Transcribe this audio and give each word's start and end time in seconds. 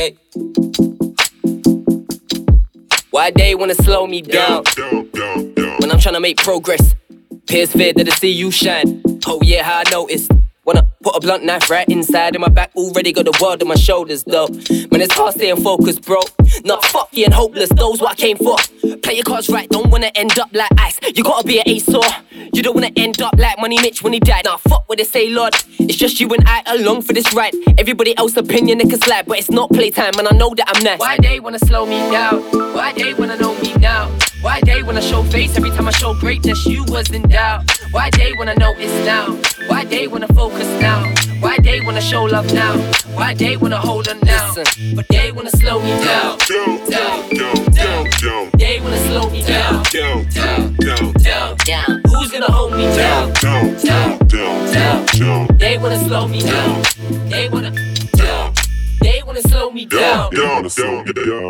day. 0.00 0.16
Why 3.10 3.30
they 3.30 3.54
wanna 3.54 3.74
slow 3.74 4.06
me 4.06 4.22
down? 4.22 4.64
When 5.80 5.90
I'm 5.90 5.98
trying 5.98 6.14
to 6.14 6.20
make 6.20 6.38
progress, 6.38 6.94
peers 7.46 7.72
fear 7.72 7.92
that 7.92 8.08
I 8.08 8.14
see 8.14 8.30
you 8.30 8.50
shine. 8.50 9.02
Oh 9.26 9.40
yeah, 9.42 9.62
how 9.62 9.82
I 9.84 9.90
noticed. 9.90 10.30
Wanna 10.64 10.86
put 11.02 11.16
a 11.16 11.20
blunt 11.20 11.44
knife 11.44 11.68
right 11.68 11.88
inside 11.88 12.34
of 12.34 12.40
my 12.40 12.48
back. 12.48 12.70
Already 12.76 13.12
got 13.12 13.24
the 13.24 13.36
world 13.42 13.62
on 13.62 13.68
my 13.68 13.74
shoulders 13.74 14.24
though. 14.24 14.48
Man, 14.90 15.00
it's 15.04 15.14
hard 15.14 15.34
staying 15.34 15.62
focused, 15.62 16.02
bro. 16.02 16.20
Not 16.64 16.82
fucky 16.82 17.24
and 17.24 17.32
hopeless, 17.32 17.70
those 17.70 18.00
what 18.00 18.12
I 18.12 18.14
came 18.14 18.36
for. 18.36 18.56
Play 19.02 19.14
your 19.14 19.24
cards 19.24 19.48
right, 19.48 19.68
don't 19.68 19.90
wanna 19.90 20.10
end 20.14 20.38
up 20.38 20.50
like 20.52 20.70
ice. 20.78 20.98
You 21.14 21.24
gotta 21.24 21.46
be 21.46 21.58
an 21.58 21.64
ace 21.66 21.88
or 21.94 22.04
you 22.52 22.62
don't 22.62 22.74
wanna 22.74 22.90
end 22.96 23.20
up 23.22 23.34
like 23.38 23.58
Money 23.58 23.80
Mitch 23.80 24.02
when 24.02 24.12
he 24.12 24.20
died. 24.20 24.44
Nah, 24.44 24.56
fuck 24.56 24.88
what 24.88 24.98
they 24.98 25.04
say, 25.04 25.30
Lord. 25.30 25.54
It's 25.78 25.96
just 25.96 26.20
you 26.20 26.28
and 26.28 26.44
I 26.46 26.62
along 26.66 27.02
for 27.02 27.12
this 27.12 27.32
ride. 27.34 27.54
Everybody 27.78 28.16
else 28.16 28.36
opinion 28.36 28.78
they 28.78 28.84
can 28.84 29.00
slide, 29.00 29.26
but 29.26 29.38
it's 29.38 29.50
not 29.50 29.70
playtime, 29.70 30.12
and 30.18 30.28
I 30.28 30.36
know 30.36 30.54
that 30.54 30.68
I'm 30.74 30.82
nice. 30.82 30.98
Why 30.98 31.16
they 31.20 31.40
wanna 31.40 31.58
slow 31.60 31.86
me 31.86 31.98
down? 32.10 32.42
Why 32.74 32.92
they 32.92 33.14
wanna 33.14 33.36
know 33.36 33.54
me 33.60 33.74
now? 33.74 34.10
Why 34.42 34.60
they 34.64 34.82
wanna 34.82 35.02
show 35.02 35.22
face 35.24 35.56
every 35.56 35.70
time 35.70 35.88
I 35.88 35.92
show 35.92 36.14
greatness? 36.14 36.66
You 36.66 36.84
was 36.84 37.10
in 37.10 37.22
doubt. 37.22 37.70
Why 37.90 38.10
they 38.10 38.32
wanna 38.34 38.54
know 38.56 38.74
it's 38.76 39.06
now? 39.06 39.36
Why 39.80 39.86
they 39.86 40.06
wanna 40.08 40.28
focus 40.34 40.68
now? 40.78 41.02
Why 41.40 41.56
they 41.62 41.80
wanna 41.80 42.02
show 42.02 42.24
love 42.24 42.52
now? 42.52 42.76
Why 43.14 43.32
they 43.32 43.56
wanna 43.56 43.78
hold 43.78 44.08
on 44.10 44.20
now? 44.20 44.52
But 44.94 45.08
they 45.08 45.32
wanna 45.32 45.48
slow 45.52 45.80
me 45.80 45.92
down. 46.04 46.36
Down, 46.36 46.90
down, 46.90 47.30
down. 47.30 48.10
down. 48.20 48.50
They 48.58 48.78
wanna 48.80 48.98
slow 49.08 49.30
me 49.30 49.42
down. 49.42 49.82
Down, 49.84 50.28
down, 50.28 50.74
down, 51.14 51.56
down. 51.64 52.02
Who's 52.08 52.30
gonna 52.30 52.52
hold 52.52 52.72
me 52.74 52.84
down? 52.94 53.32
Down, 53.40 53.74
down, 53.82 54.18
down, 54.28 55.06
down. 55.18 55.48
They 55.56 55.78
wanna 55.78 55.98
slow 56.04 56.28
me 56.28 56.42
down. 56.42 56.82
They 57.30 57.48
wanna 57.48 57.70
down. 58.16 58.52
They 59.00 59.22
wanna 59.24 59.40
slow 59.40 59.70
me 59.70 59.86
down. 59.86 60.28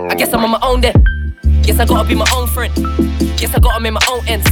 I 0.09 0.15
guess 0.15 0.33
I'm 0.33 0.45
on 0.45 0.53
my 0.53 0.61
own 0.63 0.83
then. 0.83 1.35
Guess 1.63 1.81
I 1.81 1.85
gotta 1.85 2.09
be 2.09 2.15
my 2.15 2.31
own 2.37 2.47
friend. 2.47 2.73
Guess 3.39 3.57
I 3.57 3.59
gotta 3.59 3.81
make 3.81 3.93
my 3.93 4.07
own 4.09 4.25
ends. 4.29 4.47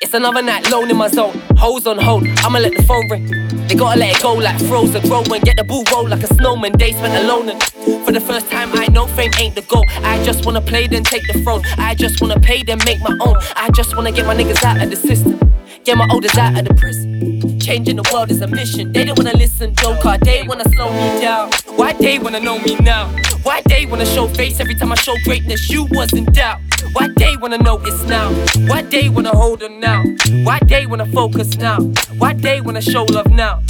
It's 0.00 0.14
another 0.14 0.42
night 0.42 0.68
alone 0.68 0.90
in 0.90 0.96
my 0.96 1.08
zone. 1.08 1.42
Hoes 1.56 1.84
on 1.86 1.98
hold, 1.98 2.24
I'ma 2.44 2.60
let 2.60 2.76
the 2.76 2.82
phone 2.84 3.08
ring. 3.10 3.26
They 3.66 3.74
gotta 3.74 3.98
let 3.98 4.16
it 4.16 4.22
go 4.22 4.34
like 4.34 4.58
frozen. 4.66 5.02
Grow 5.02 5.22
and 5.22 5.42
get 5.42 5.56
the 5.56 5.64
ball 5.64 5.82
roll 5.92 6.08
like 6.08 6.22
a 6.22 6.32
snowman. 6.34 6.72
They 6.78 6.92
spent 6.92 7.14
alone 7.24 7.48
and 7.48 7.62
for 8.04 8.12
the 8.12 8.20
first 8.20 8.48
time 8.48 8.70
I 8.74 8.86
know 8.86 9.08
fame 9.08 9.32
ain't 9.40 9.56
the 9.56 9.62
goal. 9.62 9.84
I 10.04 10.22
just 10.22 10.46
wanna 10.46 10.60
play 10.60 10.86
then 10.86 11.02
take 11.02 11.26
the 11.26 11.42
throne. 11.42 11.62
I 11.78 11.96
just 11.96 12.20
wanna 12.20 12.38
pay 12.38 12.62
then 12.62 12.78
make 12.84 13.00
my 13.00 13.16
own. 13.26 13.36
I 13.56 13.70
just 13.70 13.96
wanna 13.96 14.12
get 14.12 14.24
my 14.24 14.36
niggas 14.36 14.62
out 14.62 14.80
of 14.80 14.88
the 14.88 14.96
system. 14.96 15.38
Get 15.84 15.96
my 15.96 16.08
olders 16.12 16.36
out 16.36 16.56
of 16.56 16.68
the 16.68 16.74
prison. 16.74 17.58
Changing 17.58 17.96
the 17.96 18.08
world 18.12 18.30
is 18.30 18.40
a 18.40 18.46
mission. 18.46 18.92
They 18.92 19.04
don't 19.04 19.18
wanna 19.18 19.36
listen, 19.36 19.74
car. 19.74 20.16
They 20.18 20.44
wanna 20.46 20.68
slow 20.70 20.92
me 20.92 21.20
down. 21.20 21.50
Why 21.74 21.92
they 21.94 22.20
wanna 22.20 22.40
know 22.40 22.60
me 22.60 22.76
now? 22.76 23.12
Why 23.48 23.62
they 23.62 23.86
wanna 23.86 24.04
show 24.04 24.28
face 24.28 24.60
every 24.60 24.74
time 24.74 24.92
I 24.92 24.94
show 24.96 25.14
greatness? 25.24 25.70
You 25.70 25.86
was 25.92 26.12
in 26.12 26.26
doubt. 26.26 26.60
Why 26.92 27.08
they 27.16 27.34
wanna 27.38 27.56
it's 27.86 28.04
now? 28.04 28.28
Why 28.68 28.82
they 28.82 29.08
wanna 29.08 29.34
hold 29.34 29.62
on 29.62 29.80
now? 29.80 30.04
Why 30.44 30.58
they 30.66 30.84
wanna 30.84 31.06
focus 31.06 31.56
now? 31.56 31.78
Why 32.18 32.34
they 32.34 32.60
wanna 32.60 32.82
show 32.82 33.04
love 33.04 33.30
now? 33.30 33.62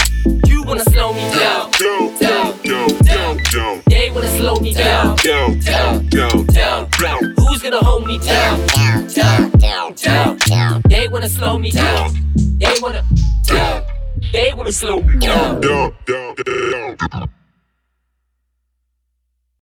You 0.47 0.65
wanna 0.65 0.83
slow 0.83 1.13
me 1.13 1.21
down, 1.31 1.71
down, 1.71 2.19
down, 2.19 2.59
down. 3.05 3.37
down. 3.53 3.83
They 3.87 4.11
wanna 4.11 4.37
slow 4.37 4.57
me 4.57 4.75
down, 4.75 5.15
down, 5.19 5.61
down, 5.61 6.07
down, 6.09 6.47
down. 6.47 7.35
Who's 7.37 7.63
gonna 7.63 7.85
hold 7.85 8.05
me 8.05 8.19
down, 8.19 8.67
down, 8.67 9.09
down, 9.61 9.93
down, 9.95 10.39
down? 10.39 10.83
They 10.89 11.07
wanna 11.07 11.29
slow 11.29 11.57
me 11.57 11.71
down. 11.71 12.17
They 12.59 12.75
wanna 12.83 13.05
down. 13.45 13.85
They 14.33 14.53
wanna 14.57 14.73
slow 14.73 15.03
me 15.03 15.19
down. 15.21 15.61
down, 15.61 15.95
down, 16.05 16.35
down. 16.35 17.29